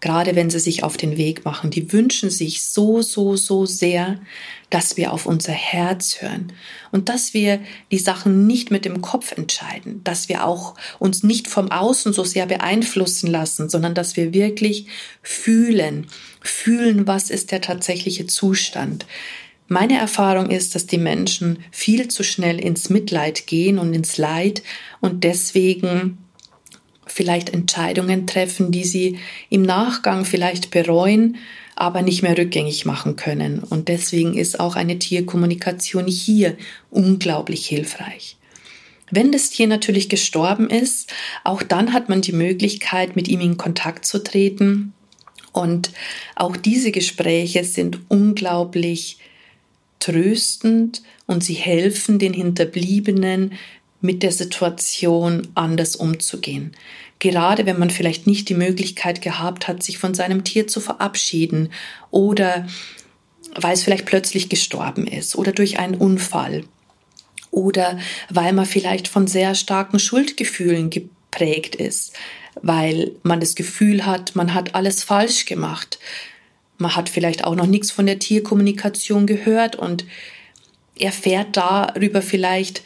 gerade 0.00 0.36
wenn 0.36 0.50
sie 0.50 0.58
sich 0.58 0.82
auf 0.82 0.98
den 0.98 1.16
Weg 1.16 1.44
machen, 1.44 1.70
die 1.70 1.90
wünschen 1.92 2.30
sich 2.30 2.62
so, 2.62 3.00
so, 3.00 3.34
so 3.36 3.64
sehr, 3.64 4.20
dass 4.68 4.98
wir 4.98 5.12
auf 5.12 5.24
unser 5.24 5.52
Herz 5.52 6.20
hören 6.20 6.52
und 6.92 7.08
dass 7.08 7.32
wir 7.32 7.60
die 7.90 7.98
Sachen 7.98 8.46
nicht 8.46 8.70
mit 8.70 8.84
dem 8.84 9.00
Kopf 9.00 9.32
entscheiden, 9.32 10.02
dass 10.04 10.28
wir 10.28 10.44
auch 10.44 10.74
uns 10.98 11.22
nicht 11.22 11.48
vom 11.48 11.70
Außen 11.70 12.12
so 12.12 12.24
sehr 12.24 12.46
beeinflussen 12.46 13.30
lassen, 13.30 13.70
sondern 13.70 13.94
dass 13.94 14.16
wir 14.16 14.34
wirklich 14.34 14.86
fühlen, 15.22 16.08
fühlen, 16.42 17.06
was 17.06 17.30
ist 17.30 17.52
der 17.52 17.62
tatsächliche 17.62 18.26
Zustand. 18.26 19.06
Meine 19.68 19.98
Erfahrung 19.98 20.50
ist, 20.50 20.74
dass 20.74 20.86
die 20.86 20.98
Menschen 20.98 21.58
viel 21.72 22.08
zu 22.08 22.22
schnell 22.22 22.60
ins 22.60 22.88
Mitleid 22.88 23.46
gehen 23.46 23.78
und 23.78 23.92
ins 23.94 24.16
Leid 24.16 24.62
und 25.00 25.24
deswegen 25.24 26.18
vielleicht 27.06 27.50
Entscheidungen 27.50 28.26
treffen, 28.26 28.70
die 28.70 28.84
sie 28.84 29.18
im 29.48 29.62
Nachgang 29.62 30.24
vielleicht 30.24 30.70
bereuen, 30.70 31.36
aber 31.74 32.02
nicht 32.02 32.22
mehr 32.22 32.36
rückgängig 32.38 32.86
machen 32.86 33.16
können. 33.16 33.60
Und 33.60 33.88
deswegen 33.88 34.34
ist 34.34 34.60
auch 34.60 34.76
eine 34.76 34.98
Tierkommunikation 34.98 36.06
hier 36.06 36.56
unglaublich 36.90 37.66
hilfreich. 37.66 38.36
Wenn 39.10 39.30
das 39.30 39.50
Tier 39.50 39.66
natürlich 39.66 40.08
gestorben 40.08 40.68
ist, 40.68 41.12
auch 41.44 41.62
dann 41.62 41.92
hat 41.92 42.08
man 42.08 42.22
die 42.22 42.32
Möglichkeit, 42.32 43.14
mit 43.14 43.28
ihm 43.28 43.40
in 43.40 43.56
Kontakt 43.56 44.04
zu 44.04 44.22
treten. 44.22 44.94
Und 45.52 45.90
auch 46.34 46.56
diese 46.56 46.90
Gespräche 46.90 47.62
sind 47.64 48.00
unglaublich 48.08 49.18
tröstend 49.98 51.02
und 51.26 51.42
sie 51.42 51.54
helfen 51.54 52.18
den 52.18 52.32
Hinterbliebenen, 52.32 53.52
mit 54.00 54.22
der 54.22 54.32
Situation 54.32 55.48
anders 55.54 55.96
umzugehen. 55.96 56.72
Gerade 57.18 57.66
wenn 57.66 57.78
man 57.78 57.90
vielleicht 57.90 58.26
nicht 58.26 58.48
die 58.48 58.54
Möglichkeit 58.54 59.22
gehabt 59.22 59.68
hat, 59.68 59.82
sich 59.82 59.98
von 59.98 60.14
seinem 60.14 60.44
Tier 60.44 60.66
zu 60.66 60.80
verabschieden 60.80 61.70
oder 62.10 62.66
weil 63.54 63.72
es 63.72 63.82
vielleicht 63.82 64.04
plötzlich 64.04 64.48
gestorben 64.48 65.06
ist 65.06 65.34
oder 65.36 65.52
durch 65.52 65.78
einen 65.78 65.94
Unfall 65.94 66.64
oder 67.50 67.98
weil 68.28 68.52
man 68.52 68.66
vielleicht 68.66 69.08
von 69.08 69.26
sehr 69.26 69.54
starken 69.54 69.98
Schuldgefühlen 69.98 70.90
geprägt 70.90 71.74
ist, 71.74 72.12
weil 72.60 73.12
man 73.22 73.40
das 73.40 73.54
Gefühl 73.54 74.04
hat, 74.04 74.36
man 74.36 74.52
hat 74.52 74.74
alles 74.74 75.02
falsch 75.02 75.46
gemacht, 75.46 75.98
man 76.78 76.96
hat 76.96 77.08
vielleicht 77.08 77.44
auch 77.44 77.54
noch 77.54 77.66
nichts 77.66 77.90
von 77.90 78.06
der 78.06 78.18
Tierkommunikation 78.18 79.26
gehört 79.26 79.76
und 79.76 80.04
erfährt 80.98 81.56
darüber 81.56 82.22
vielleicht 82.22 82.82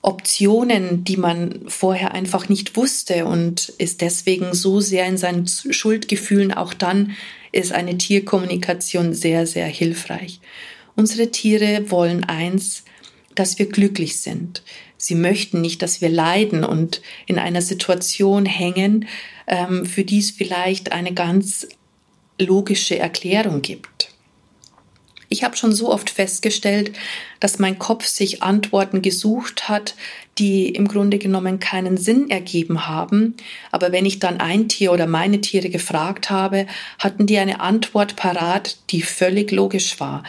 Optionen, 0.00 1.04
die 1.04 1.16
man 1.16 1.62
vorher 1.66 2.14
einfach 2.14 2.48
nicht 2.48 2.76
wusste 2.76 3.26
und 3.26 3.68
ist 3.78 4.00
deswegen 4.00 4.54
so 4.54 4.80
sehr 4.80 5.06
in 5.06 5.18
seinen 5.18 5.46
Schuldgefühlen. 5.46 6.52
Auch 6.52 6.72
dann 6.72 7.16
ist 7.52 7.72
eine 7.72 7.98
Tierkommunikation 7.98 9.12
sehr, 9.12 9.46
sehr 9.46 9.66
hilfreich. 9.66 10.40
Unsere 10.94 11.30
Tiere 11.30 11.90
wollen 11.90 12.24
eins, 12.24 12.84
dass 13.34 13.58
wir 13.58 13.66
glücklich 13.66 14.20
sind. 14.20 14.62
Sie 14.96 15.14
möchten 15.14 15.60
nicht, 15.60 15.82
dass 15.82 16.00
wir 16.00 16.08
leiden 16.08 16.64
und 16.64 17.02
in 17.26 17.38
einer 17.38 17.62
Situation 17.62 18.46
hängen, 18.46 19.06
ähm, 19.46 19.86
für 19.86 20.04
die 20.04 20.18
es 20.18 20.32
vielleicht 20.32 20.92
eine 20.92 21.14
ganz 21.14 21.68
logische 22.38 22.98
Erklärung 22.98 23.62
gibt. 23.62 24.10
Ich 25.30 25.44
habe 25.44 25.56
schon 25.56 25.72
so 25.72 25.92
oft 25.92 26.08
festgestellt, 26.08 26.92
dass 27.38 27.58
mein 27.58 27.78
Kopf 27.78 28.06
sich 28.06 28.42
Antworten 28.42 29.02
gesucht 29.02 29.68
hat, 29.68 29.94
die 30.38 30.68
im 30.68 30.88
Grunde 30.88 31.18
genommen 31.18 31.60
keinen 31.60 31.98
Sinn 31.98 32.30
ergeben 32.30 32.86
haben. 32.86 33.36
Aber 33.70 33.92
wenn 33.92 34.06
ich 34.06 34.20
dann 34.20 34.40
ein 34.40 34.68
Tier 34.68 34.90
oder 34.90 35.06
meine 35.06 35.40
Tiere 35.40 35.68
gefragt 35.68 36.30
habe, 36.30 36.66
hatten 36.98 37.26
die 37.26 37.38
eine 37.38 37.60
Antwort 37.60 38.16
parat, 38.16 38.78
die 38.90 39.02
völlig 39.02 39.50
logisch 39.50 40.00
war. 40.00 40.22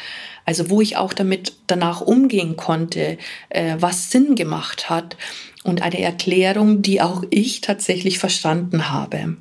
Also 0.45 0.69
wo 0.69 0.81
ich 0.81 0.97
auch 0.97 1.13
damit 1.13 1.53
danach 1.67 2.01
umgehen 2.01 2.57
konnte, 2.57 3.17
äh, 3.49 3.75
was 3.79 4.11
Sinn 4.11 4.35
gemacht 4.35 4.89
hat 4.89 5.15
und 5.63 5.81
eine 5.81 6.01
Erklärung, 6.01 6.81
die 6.81 7.01
auch 7.01 7.23
ich 7.29 7.61
tatsächlich 7.61 8.19
verstanden 8.19 8.89
habe. 8.89 9.37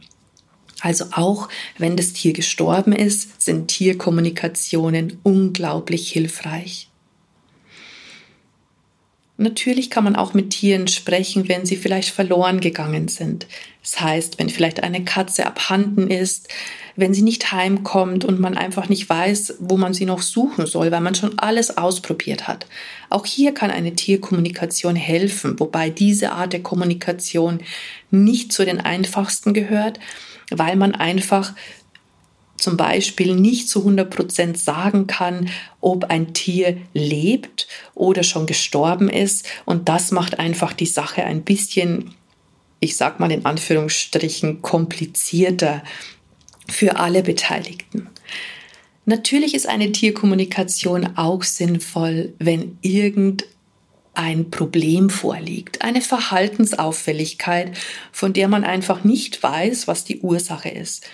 Also 0.80 1.06
auch 1.12 1.48
wenn 1.76 1.96
das 1.96 2.12
Tier 2.12 2.32
gestorben 2.32 2.92
ist, 2.92 3.42
sind 3.42 3.68
Tierkommunikationen 3.68 5.18
unglaublich 5.22 6.10
hilfreich. 6.10 6.88
Natürlich 9.40 9.88
kann 9.88 10.02
man 10.02 10.16
auch 10.16 10.34
mit 10.34 10.50
Tieren 10.50 10.88
sprechen, 10.88 11.48
wenn 11.48 11.64
sie 11.64 11.76
vielleicht 11.76 12.08
verloren 12.08 12.60
gegangen 12.60 13.06
sind. 13.06 13.46
Das 13.82 14.00
heißt, 14.00 14.40
wenn 14.40 14.50
vielleicht 14.50 14.82
eine 14.82 15.04
Katze 15.04 15.46
abhanden 15.46 16.10
ist, 16.10 16.48
wenn 16.96 17.14
sie 17.14 17.22
nicht 17.22 17.52
heimkommt 17.52 18.24
und 18.24 18.40
man 18.40 18.58
einfach 18.58 18.88
nicht 18.88 19.08
weiß, 19.08 19.54
wo 19.60 19.76
man 19.76 19.94
sie 19.94 20.06
noch 20.06 20.22
suchen 20.22 20.66
soll, 20.66 20.90
weil 20.90 21.00
man 21.00 21.14
schon 21.14 21.38
alles 21.38 21.78
ausprobiert 21.78 22.48
hat. 22.48 22.66
Auch 23.10 23.24
hier 23.24 23.54
kann 23.54 23.70
eine 23.70 23.94
Tierkommunikation 23.94 24.96
helfen, 24.96 25.60
wobei 25.60 25.88
diese 25.88 26.32
Art 26.32 26.52
der 26.52 26.64
Kommunikation 26.64 27.60
nicht 28.10 28.52
zu 28.52 28.64
den 28.64 28.80
einfachsten 28.80 29.54
gehört, 29.54 30.00
weil 30.50 30.76
man 30.76 30.94
einfach 30.94 31.52
zum 32.56 32.76
Beispiel 32.76 33.34
nicht 33.34 33.68
zu 33.68 33.80
100 33.80 34.10
Prozent 34.10 34.58
sagen 34.58 35.06
kann, 35.06 35.48
ob 35.80 36.04
ein 36.06 36.34
Tier 36.34 36.76
lebt 36.92 37.68
oder 37.94 38.22
schon 38.22 38.46
gestorben 38.46 39.08
ist. 39.08 39.46
Und 39.64 39.88
das 39.88 40.10
macht 40.10 40.38
einfach 40.38 40.72
die 40.72 40.86
Sache 40.86 41.24
ein 41.24 41.42
bisschen, 41.42 42.14
ich 42.80 42.96
sag 42.96 43.20
mal 43.20 43.30
in 43.30 43.46
Anführungsstrichen, 43.46 44.60
komplizierter 44.60 45.82
für 46.68 46.96
alle 46.96 47.22
Beteiligten. 47.22 48.08
Natürlich 49.06 49.54
ist 49.54 49.68
eine 49.68 49.92
Tierkommunikation 49.92 51.16
auch 51.16 51.42
sinnvoll, 51.42 52.34
wenn 52.38 52.76
irgendein 52.82 53.48
ein 54.18 54.50
Problem 54.50 55.10
vorliegt, 55.10 55.82
eine 55.82 56.00
Verhaltensauffälligkeit, 56.00 57.70
von 58.10 58.32
der 58.32 58.48
man 58.48 58.64
einfach 58.64 59.04
nicht 59.04 59.40
weiß, 59.40 59.86
was 59.86 60.02
die 60.02 60.18
Ursache 60.18 60.68
ist. 60.68 61.06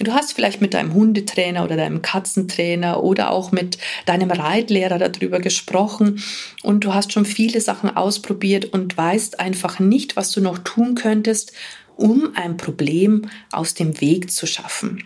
Du 0.00 0.12
hast 0.12 0.32
vielleicht 0.32 0.60
mit 0.60 0.74
deinem 0.74 0.92
Hundetrainer 0.92 1.62
oder 1.62 1.76
deinem 1.76 2.02
Katzentrainer 2.02 3.04
oder 3.04 3.30
auch 3.30 3.52
mit 3.52 3.78
deinem 4.04 4.32
Reitlehrer 4.32 4.98
darüber 4.98 5.38
gesprochen 5.38 6.24
und 6.64 6.82
du 6.82 6.92
hast 6.92 7.12
schon 7.12 7.24
viele 7.24 7.60
Sachen 7.60 7.96
ausprobiert 7.96 8.64
und 8.64 8.96
weißt 8.96 9.38
einfach 9.38 9.78
nicht, 9.78 10.16
was 10.16 10.32
du 10.32 10.40
noch 10.40 10.58
tun 10.58 10.96
könntest, 10.96 11.52
um 11.96 12.32
ein 12.34 12.56
Problem 12.56 13.30
aus 13.52 13.74
dem 13.74 14.00
Weg 14.00 14.32
zu 14.32 14.46
schaffen. 14.46 15.04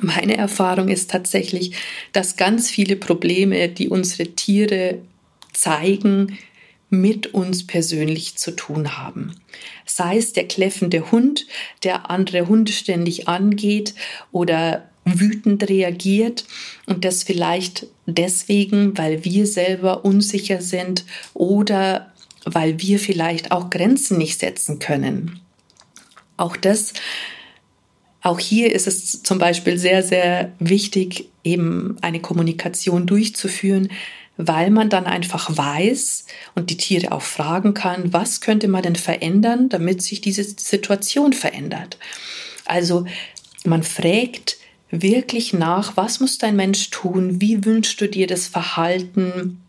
Meine 0.00 0.38
Erfahrung 0.38 0.88
ist 0.88 1.10
tatsächlich, 1.10 1.74
dass 2.12 2.36
ganz 2.36 2.70
viele 2.70 2.96
Probleme, 2.96 3.68
die 3.68 3.90
unsere 3.90 4.30
Tiere 4.30 5.02
zeigen, 5.52 6.38
mit 6.92 7.32
uns 7.32 7.66
persönlich 7.66 8.36
zu 8.36 8.50
tun 8.50 8.98
haben. 8.98 9.34
Sei 9.86 10.18
es 10.18 10.34
der 10.34 10.46
kläffende 10.46 11.10
Hund, 11.10 11.46
der 11.84 12.10
andere 12.10 12.48
Hunde 12.48 12.70
ständig 12.70 13.28
angeht 13.28 13.94
oder 14.30 14.90
wütend 15.06 15.68
reagiert 15.68 16.44
und 16.84 17.06
das 17.06 17.22
vielleicht 17.22 17.86
deswegen, 18.04 18.96
weil 18.98 19.24
wir 19.24 19.46
selber 19.46 20.04
unsicher 20.04 20.60
sind 20.60 21.06
oder 21.32 22.12
weil 22.44 22.78
wir 22.78 22.98
vielleicht 22.98 23.52
auch 23.52 23.70
Grenzen 23.70 24.18
nicht 24.18 24.38
setzen 24.38 24.78
können. 24.78 25.40
Auch 26.36 26.58
das, 26.58 26.92
auch 28.20 28.38
hier 28.38 28.70
ist 28.70 28.86
es 28.86 29.22
zum 29.22 29.38
Beispiel 29.38 29.78
sehr, 29.78 30.02
sehr 30.02 30.52
wichtig, 30.58 31.30
eben 31.42 31.96
eine 32.02 32.20
Kommunikation 32.20 33.06
durchzuführen, 33.06 33.88
weil 34.46 34.70
man 34.70 34.90
dann 34.90 35.06
einfach 35.06 35.56
weiß 35.56 36.26
und 36.54 36.70
die 36.70 36.76
Tiere 36.76 37.12
auch 37.12 37.22
fragen 37.22 37.74
kann, 37.74 38.12
was 38.12 38.40
könnte 38.40 38.68
man 38.68 38.82
denn 38.82 38.96
verändern, 38.96 39.68
damit 39.68 40.02
sich 40.02 40.20
diese 40.20 40.44
Situation 40.44 41.32
verändert. 41.32 41.98
Also 42.64 43.06
man 43.64 43.82
fragt 43.82 44.56
wirklich 44.90 45.52
nach, 45.52 45.96
was 45.96 46.20
muss 46.20 46.38
dein 46.38 46.56
Mensch 46.56 46.90
tun, 46.90 47.40
wie 47.40 47.64
wünschst 47.64 48.00
du 48.00 48.08
dir 48.08 48.26
das 48.26 48.46
Verhalten, 48.46 49.60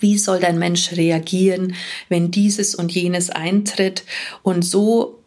wie 0.00 0.18
soll 0.18 0.40
dein 0.40 0.58
Mensch 0.58 0.92
reagieren, 0.92 1.74
wenn 2.08 2.30
dieses 2.30 2.74
und 2.74 2.92
jenes 2.92 3.30
eintritt. 3.30 4.04
Und 4.42 4.62
so 4.62 5.20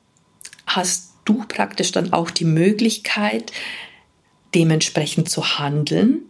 hast 0.66 1.14
du 1.26 1.44
praktisch 1.48 1.92
dann 1.92 2.14
auch 2.14 2.32
die 2.32 2.46
Möglichkeit, 2.46 3.52
dementsprechend 4.54 5.30
zu 5.30 5.60
handeln 5.60 6.24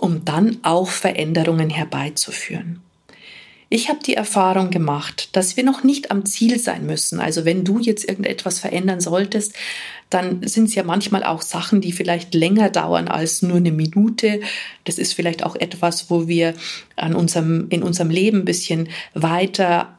um 0.00 0.24
dann 0.24 0.58
auch 0.62 0.88
Veränderungen 0.88 1.70
herbeizuführen. 1.70 2.80
Ich 3.72 3.88
habe 3.88 4.00
die 4.04 4.14
Erfahrung 4.14 4.70
gemacht, 4.70 5.28
dass 5.36 5.56
wir 5.56 5.62
noch 5.62 5.84
nicht 5.84 6.10
am 6.10 6.24
Ziel 6.24 6.58
sein 6.58 6.86
müssen. 6.86 7.20
Also 7.20 7.44
wenn 7.44 7.64
du 7.64 7.78
jetzt 7.78 8.08
irgendetwas 8.08 8.58
verändern 8.58 9.00
solltest, 9.00 9.54
dann 10.08 10.44
sind 10.44 10.64
es 10.64 10.74
ja 10.74 10.82
manchmal 10.82 11.22
auch 11.22 11.40
Sachen, 11.40 11.80
die 11.80 11.92
vielleicht 11.92 12.34
länger 12.34 12.68
dauern 12.68 13.06
als 13.06 13.42
nur 13.42 13.58
eine 13.58 13.70
Minute. 13.70 14.40
Das 14.84 14.98
ist 14.98 15.12
vielleicht 15.12 15.44
auch 15.44 15.54
etwas, 15.54 16.10
wo 16.10 16.26
wir 16.26 16.54
an 16.96 17.14
unserem, 17.14 17.68
in 17.68 17.84
unserem 17.84 18.10
Leben 18.10 18.38
ein 18.38 18.44
bisschen 18.44 18.88
weiter 19.14 19.96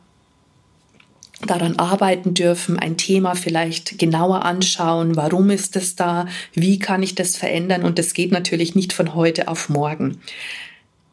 daran 1.47 1.77
arbeiten 1.77 2.33
dürfen, 2.33 2.77
ein 2.77 2.97
Thema 2.97 3.35
vielleicht 3.35 3.97
genauer 3.97 4.45
anschauen, 4.45 5.15
warum 5.15 5.49
ist 5.49 5.75
es 5.75 5.95
da, 5.95 6.27
wie 6.53 6.79
kann 6.79 7.03
ich 7.03 7.15
das 7.15 7.37
verändern 7.37 7.83
und 7.83 7.99
das 7.99 8.13
geht 8.13 8.31
natürlich 8.31 8.75
nicht 8.75 8.93
von 8.93 9.15
heute 9.15 9.47
auf 9.47 9.69
morgen. 9.69 10.19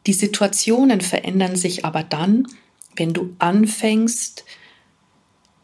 Die 0.07 0.13
Situationen 0.13 1.01
verändern 1.01 1.55
sich 1.55 1.85
aber 1.85 2.03
dann, 2.03 2.47
wenn 2.95 3.13
du 3.13 3.35
anfängst, 3.39 4.45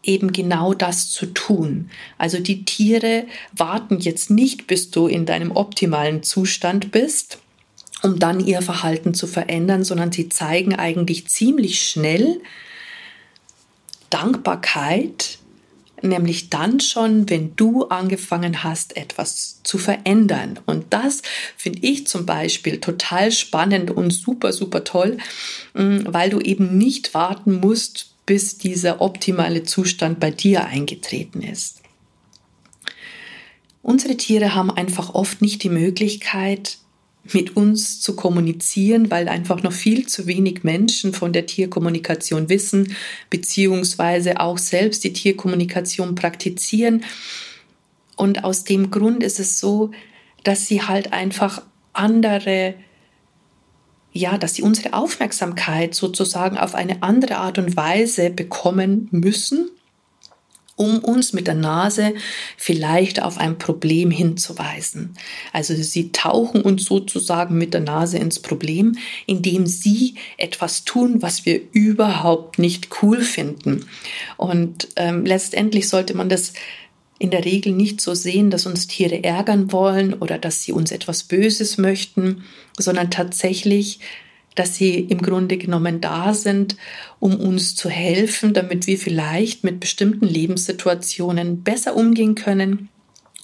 eben 0.04 0.32
genau 0.32 0.74
das 0.74 1.10
zu 1.10 1.28
tun. 1.28 1.90
Also 2.18 2.40
die 2.40 2.64
Tiere 2.64 3.26
warten 3.54 4.00
jetzt 4.00 4.30
nicht, 4.30 4.68
bis 4.68 4.92
du 4.92 5.08
in 5.08 5.26
deinem 5.26 5.52
optimalen 5.52 6.24
Zustand 6.24 6.92
bist, 6.92 7.40
um 8.04 8.20
dann 8.20 8.40
ihr 8.40 8.62
Verhalten 8.62 9.14
zu 9.14 9.26
verändern, 9.26 9.84
sondern 9.84 10.12
sie 10.12 10.30
zeigen 10.30 10.76
eigentlich 10.76 11.28
ziemlich 11.28 11.82
schnell, 11.82 12.42
Dankbarkeit, 14.10 15.40
nämlich 16.02 16.50
dann 16.50 16.80
schon, 16.80 17.30
wenn 17.30 17.56
du 17.56 17.86
angefangen 17.86 18.64
hast, 18.64 18.96
etwas 18.98 19.62
zu 19.64 19.78
verändern. 19.78 20.60
Und 20.66 20.86
das 20.92 21.22
finde 21.58 21.80
ich 21.82 22.08
zum 22.08 22.26
Beispiel 22.26 22.80
total 22.80 23.32
spannend 23.32 23.92
und 23.92 24.12
super, 24.12 24.54
super 24.54 24.84
toll, 24.84 25.18
mm, 25.74 26.02
weil 26.06 26.30
du 26.30 26.40
eben 26.40 26.78
nicht 26.78 27.14
warten 27.14 27.60
musst, 27.60 28.12
bis 28.26 28.58
dieser 28.58 29.02
optimale 29.02 29.64
Zustand 29.64 30.20
bei 30.20 30.32
dir 30.32 30.66
eingetreten 30.66 31.42
ist. 31.42 31.82
Unsere 33.82 34.18
Tiere 34.18 34.56
haben 34.56 34.72
einfach 34.72 35.14
oft 35.14 35.44
nicht 35.44 35.62
die 35.62 35.70
Möglichkeit, 35.70 36.80
mit 37.34 37.56
uns 37.56 38.02
zu 38.02 38.16
kommunizieren, 38.16 39.10
weil 39.10 39.28
einfach 39.28 39.64
noch 39.64 39.72
viel 39.72 40.08
zu 40.08 40.28
wenig 40.28 40.64
Menschen 40.64 41.14
von 41.14 41.34
der 41.34 41.46
Tierkommunikation 41.46 42.50
wissen, 42.50 42.96
beziehungsweise 43.30 44.40
auch 44.40 44.58
selbst 44.58 45.04
die 45.04 45.14
Tierkommunikation 45.14 46.16
praktizieren. 46.16 47.04
Und 48.16 48.44
aus 48.44 48.64
dem 48.64 48.92
Grund 48.92 49.24
ist 49.24 49.40
es 49.40 49.60
so, 49.60 49.92
dass 50.44 50.68
sie 50.68 50.84
halt 50.84 51.14
einfach 51.14 51.64
andere, 51.94 52.76
ja, 54.12 54.38
dass 54.38 54.56
sie 54.56 54.62
unsere 54.62 54.94
Aufmerksamkeit 54.94 55.96
sozusagen 55.96 56.58
auf 56.58 56.76
eine 56.76 57.02
andere 57.02 57.38
Art 57.38 57.58
und 57.58 57.76
Weise 57.76 58.30
bekommen 58.30 59.08
müssen 59.12 59.70
um 60.76 61.00
uns 61.00 61.32
mit 61.32 61.48
der 61.48 61.56
Nase 61.56 62.14
vielleicht 62.58 63.22
auf 63.22 63.38
ein 63.38 63.58
Problem 63.58 64.12
hinzuweisen. 64.12 65.16
Also 65.54 65.74
sie 65.74 66.12
tauchen 66.12 66.62
uns 66.62 66.86
sozusagen 66.86 67.58
mit 67.58 67.74
der 67.74 67.82
Nase 67.82 68.18
ins 68.18 68.40
Problem, 68.40 68.98
indem 69.26 69.68
sie 69.68 70.16
etwas 70.38 70.84
tun, 70.84 71.22
was 71.22 71.46
wir 71.46 71.62
überhaupt 71.72 72.60
nicht 72.60 72.90
cool 73.02 73.22
finden. 73.22 73.86
Und 74.38 74.90
ähm, 74.98 75.26
letztendlich 75.26 75.88
sollte 75.88 76.14
man 76.16 76.28
das 76.28 76.54
in 77.18 77.32
der 77.32 77.46
Regel 77.46 77.72
nicht 77.72 78.02
so 78.02 78.14
sehen, 78.14 78.50
dass 78.50 78.66
uns 78.66 78.88
Tiere 78.88 79.24
ärgern 79.24 79.72
wollen 79.72 80.14
oder 80.14 80.38
dass 80.38 80.64
sie 80.64 80.74
uns 80.74 80.92
etwas 80.92 81.24
Böses 81.24 81.78
möchten, 81.78 82.44
sondern 82.78 83.10
tatsächlich 83.10 84.00
dass 84.56 84.76
sie 84.76 85.00
im 85.00 85.22
Grunde 85.22 85.58
genommen 85.58 86.02
da 86.02 86.34
sind, 86.34 86.78
um 87.20 87.36
uns 87.36 87.76
zu 87.76 87.90
helfen, 87.90 88.54
damit 88.54 88.88
wir 88.88 88.98
vielleicht 88.98 89.64
mit 89.64 89.80
bestimmten 89.80 90.26
Lebenssituationen 90.26 91.62
besser 91.62 91.96
umgehen 91.96 92.36
können 92.36 92.90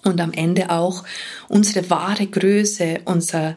und 0.03 0.19
am 0.19 0.33
Ende 0.33 0.71
auch 0.71 1.03
unsere 1.47 1.89
wahre 1.89 2.27
Größe, 2.27 3.01
unser, 3.05 3.55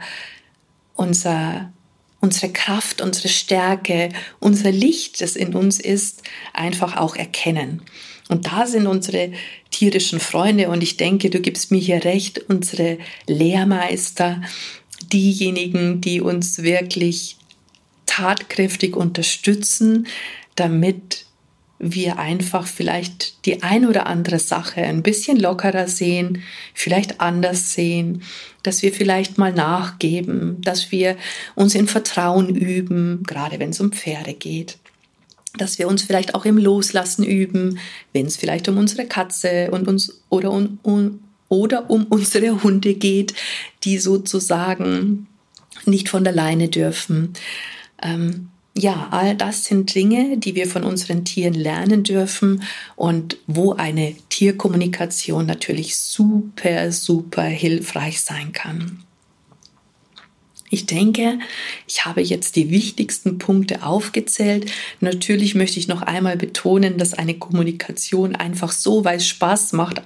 unser, 0.94 1.72
unsere 2.20 2.52
Kraft, 2.52 3.00
unsere 3.00 3.28
Stärke, 3.28 4.10
unser 4.40 4.72
Licht, 4.72 5.20
das 5.20 5.36
in 5.36 5.54
uns 5.54 5.80
ist, 5.80 6.22
einfach 6.52 6.96
auch 6.96 7.16
erkennen. 7.16 7.82
Und 8.28 8.46
da 8.46 8.66
sind 8.66 8.86
unsere 8.86 9.32
tierischen 9.70 10.18
Freunde 10.18 10.70
und 10.70 10.82
ich 10.82 10.96
denke, 10.96 11.30
du 11.30 11.40
gibst 11.40 11.70
mir 11.70 11.78
hier 11.78 12.04
recht, 12.04 12.48
unsere 12.48 12.98
Lehrmeister, 13.26 14.40
diejenigen, 15.12 16.00
die 16.00 16.20
uns 16.20 16.62
wirklich 16.62 17.36
tatkräftig 18.14 18.96
unterstützen, 18.96 20.06
damit 20.54 21.26
wir 21.80 22.18
einfach 22.18 22.66
vielleicht 22.66 23.44
die 23.44 23.62
ein 23.64 23.86
oder 23.86 24.06
andere 24.06 24.38
Sache 24.38 24.82
ein 24.82 25.02
bisschen 25.02 25.38
lockerer 25.38 25.88
sehen, 25.88 26.42
vielleicht 26.72 27.20
anders 27.20 27.72
sehen, 27.72 28.22
dass 28.62 28.82
wir 28.82 28.92
vielleicht 28.92 29.36
mal 29.36 29.52
nachgeben, 29.52 30.60
dass 30.62 30.92
wir 30.92 31.16
uns 31.56 31.74
in 31.74 31.88
Vertrauen 31.88 32.54
üben, 32.54 33.24
gerade 33.26 33.58
wenn 33.58 33.70
es 33.70 33.80
um 33.80 33.90
Pferde 33.90 34.34
geht, 34.34 34.78
dass 35.58 35.78
wir 35.80 35.88
uns 35.88 36.02
vielleicht 36.02 36.36
auch 36.36 36.44
im 36.44 36.56
Loslassen 36.56 37.24
üben, 37.24 37.78
wenn 38.12 38.26
es 38.26 38.36
vielleicht 38.36 38.68
um 38.68 38.78
unsere 38.78 39.06
Katze 39.06 39.70
und 39.72 39.88
uns 39.88 40.22
oder 40.30 40.52
um, 40.52 40.78
um 40.82 41.20
oder 41.48 41.90
um 41.90 42.04
unsere 42.04 42.62
Hunde 42.62 42.94
geht, 42.94 43.34
die 43.82 43.98
sozusagen 43.98 45.26
nicht 45.84 46.08
von 46.08 46.24
der 46.24 46.32
Leine 46.32 46.68
dürfen. 46.68 47.34
Ähm, 48.02 48.50
ja, 48.76 49.08
all 49.12 49.36
das 49.36 49.64
sind 49.64 49.94
Dinge, 49.94 50.36
die 50.36 50.56
wir 50.56 50.66
von 50.66 50.82
unseren 50.82 51.24
Tieren 51.24 51.54
lernen 51.54 52.02
dürfen 52.02 52.64
und 52.96 53.36
wo 53.46 53.74
eine 53.74 54.16
Tierkommunikation 54.30 55.46
natürlich 55.46 55.96
super, 55.96 56.90
super 56.90 57.42
hilfreich 57.42 58.20
sein 58.20 58.52
kann. 58.52 59.04
Ich 60.70 60.86
denke, 60.86 61.38
ich 61.86 62.04
habe 62.04 62.20
jetzt 62.20 62.56
die 62.56 62.68
wichtigsten 62.70 63.38
Punkte 63.38 63.84
aufgezählt. 63.84 64.72
Natürlich 64.98 65.54
möchte 65.54 65.78
ich 65.78 65.86
noch 65.86 66.02
einmal 66.02 66.36
betonen, 66.36 66.98
dass 66.98 67.14
eine 67.14 67.34
Kommunikation 67.34 68.34
einfach 68.34 68.72
so, 68.72 69.04
weil 69.04 69.18
es 69.18 69.28
Spaß 69.28 69.72
macht, 69.74 70.02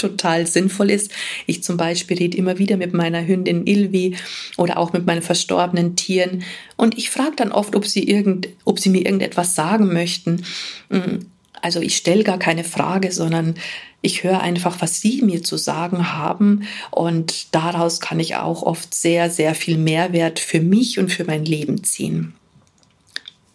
total 0.00 0.46
sinnvoll 0.46 0.90
ist. 0.90 1.12
Ich 1.46 1.62
zum 1.62 1.76
Beispiel 1.76 2.16
rede 2.16 2.36
immer 2.36 2.58
wieder 2.58 2.76
mit 2.76 2.94
meiner 2.94 3.26
Hündin 3.26 3.66
Ilvi 3.66 4.16
oder 4.56 4.78
auch 4.78 4.92
mit 4.92 5.06
meinen 5.06 5.22
verstorbenen 5.22 5.96
Tieren 5.96 6.42
und 6.76 6.96
ich 6.98 7.10
frage 7.10 7.36
dann 7.36 7.52
oft, 7.52 7.76
ob 7.76 7.86
sie, 7.86 8.08
irgend, 8.08 8.48
ob 8.64 8.78
sie 8.78 8.90
mir 8.90 9.04
irgendetwas 9.04 9.54
sagen 9.54 9.92
möchten. 9.92 10.44
Mm, 10.88 11.26
also 11.62 11.80
ich 11.80 11.96
stelle 11.96 12.24
gar 12.24 12.38
keine 12.38 12.64
Frage, 12.64 13.12
sondern 13.12 13.54
ich 14.02 14.24
höre 14.24 14.40
einfach, 14.40 14.80
was 14.80 15.00
Sie 15.00 15.20
mir 15.22 15.42
zu 15.42 15.58
sagen 15.58 16.12
haben 16.14 16.62
und 16.90 17.54
daraus 17.54 18.00
kann 18.00 18.18
ich 18.18 18.36
auch 18.36 18.62
oft 18.62 18.94
sehr, 18.94 19.28
sehr 19.30 19.54
viel 19.54 19.76
Mehrwert 19.76 20.38
für 20.38 20.60
mich 20.60 20.98
und 20.98 21.12
für 21.12 21.24
mein 21.24 21.44
Leben 21.44 21.84
ziehen. 21.84 22.34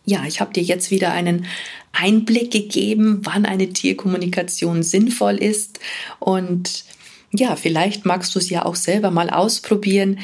Ja, 0.05 0.23
ich 0.27 0.39
habe 0.39 0.53
dir 0.53 0.61
jetzt 0.61 0.91
wieder 0.91 1.11
einen 1.11 1.47
Einblick 1.95 2.51
gegeben, 2.51 3.21
wann 3.23 3.45
eine 3.45 3.69
Tierkommunikation 3.69 4.83
sinnvoll 4.83 5.35
ist 5.35 5.79
und 6.19 6.85
ja, 7.39 7.55
vielleicht 7.55 8.05
magst 8.05 8.33
du 8.35 8.39
es 8.39 8.49
ja 8.49 8.65
auch 8.65 8.75
selber 8.75 9.11
mal 9.11 9.29
ausprobieren. 9.29 10.19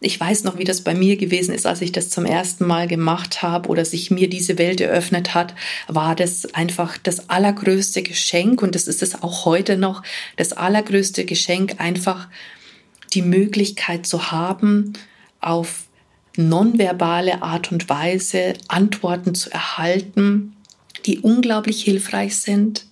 Ich 0.00 0.18
weiß 0.18 0.42
noch, 0.44 0.58
wie 0.58 0.64
das 0.64 0.80
bei 0.80 0.94
mir 0.94 1.16
gewesen 1.16 1.54
ist, 1.54 1.64
als 1.64 1.80
ich 1.80 1.92
das 1.92 2.10
zum 2.10 2.26
ersten 2.26 2.66
Mal 2.66 2.88
gemacht 2.88 3.42
habe 3.42 3.68
oder 3.68 3.84
sich 3.84 4.10
mir 4.10 4.28
diese 4.28 4.58
Welt 4.58 4.80
eröffnet 4.80 5.32
hat, 5.32 5.54
war 5.86 6.16
das 6.16 6.54
einfach 6.54 6.98
das 6.98 7.30
allergrößte 7.30 8.02
Geschenk 8.02 8.62
und 8.62 8.74
das 8.74 8.88
ist 8.88 9.02
es 9.02 9.22
auch 9.22 9.44
heute 9.44 9.76
noch, 9.76 10.02
das 10.36 10.52
allergrößte 10.52 11.24
Geschenk, 11.24 11.76
einfach 11.78 12.28
die 13.12 13.22
Möglichkeit 13.22 14.06
zu 14.06 14.32
haben, 14.32 14.94
auf 15.40 15.81
nonverbale 16.36 17.42
Art 17.42 17.72
und 17.72 17.88
Weise 17.88 18.54
Antworten 18.68 19.34
zu 19.34 19.50
erhalten, 19.50 20.56
die 21.06 21.18
unglaublich 21.18 21.82
hilfreich 21.82 22.36
sind 22.38 22.86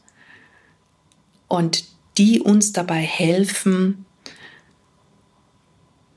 und 1.49 1.85
die 2.19 2.41
uns 2.41 2.73
dabei 2.73 3.01
helfen, 3.01 4.05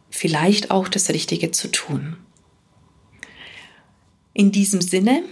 vielleicht 0.09 0.71
auch 0.71 0.87
das 0.87 1.09
Richtige 1.09 1.51
zu 1.51 1.69
tun. 1.69 2.17
In 4.33 4.51
diesem 4.51 4.81
Sinne 4.81 5.23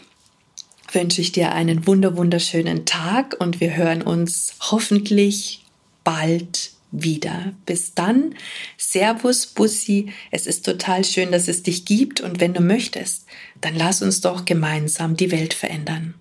wünsche 0.92 1.22
ich 1.22 1.32
dir 1.32 1.54
einen 1.54 1.88
wunder 1.88 2.16
wunderschönen 2.18 2.86
Tag 2.86 3.36
und 3.40 3.60
wir 3.60 3.76
hören 3.76 4.02
uns 4.02 4.56
hoffentlich 4.60 5.66
bald 6.04 6.72
wieder. 6.92 7.54
Bis 7.66 7.94
dann, 7.94 8.36
Servus, 8.78 9.48
Bussi. 9.48 10.12
Es 10.32 10.48
ist 10.48 10.66
total 10.66 11.04
schön, 11.04 11.32
dass 11.32 11.48
es 11.48 11.64
dich 11.64 11.86
gibt 11.86 12.22
und 12.22 12.40
wenn 12.40 12.54
du 12.54 12.62
möchtest, 12.62 13.26
dann 13.62 13.76
lass 13.76 14.02
uns 14.02 14.22
doch 14.22 14.46
gemeinsam 14.46 15.16
die 15.16 15.32
Welt 15.32 15.54
verändern. 15.54 16.16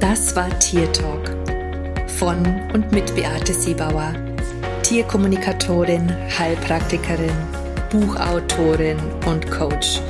Das 0.00 0.34
war 0.36 0.58
Tier 0.58 0.90
Talk 0.92 1.36
von 2.08 2.44
und 2.72 2.92
mit 2.92 3.14
Beate 3.14 3.52
Siebauer 3.52 4.14
Tierkommunikatorin, 4.82 6.14
Heilpraktikerin, 6.38 7.32
Buchautorin 7.90 8.98
und 9.26 9.50
Coach. 9.50 10.00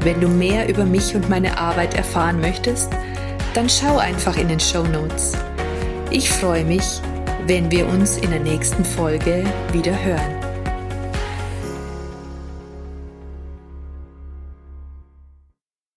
Wenn 0.00 0.20
du 0.20 0.26
mehr 0.26 0.68
über 0.68 0.84
mich 0.84 1.14
und 1.14 1.28
meine 1.28 1.56
Arbeit 1.58 1.94
erfahren 1.94 2.40
möchtest, 2.40 2.90
dann 3.54 3.68
schau 3.68 3.98
einfach 3.98 4.36
in 4.36 4.48
den 4.48 4.58
Show 4.58 4.82
Notes. 4.82 5.34
Ich 6.10 6.28
freue 6.28 6.64
mich, 6.64 7.00
wenn 7.46 7.70
wir 7.70 7.86
uns 7.86 8.16
in 8.16 8.30
der 8.30 8.40
nächsten 8.40 8.84
Folge 8.84 9.44
wieder 9.72 10.04
hören. 10.04 10.35